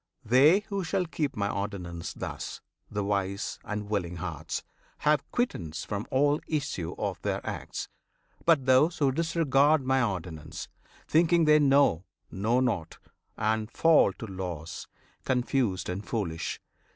[0.25, 2.59] They who shall keep My ordinance thus,
[2.89, 4.63] the wise and willing hearts,
[5.05, 7.87] Have quittance from all issue of their acts;
[8.43, 10.67] But those who disregard My ordinance,
[11.07, 12.97] Thinking they know, know nought,
[13.37, 14.87] and fall to loss,
[15.23, 16.59] Confused and foolish.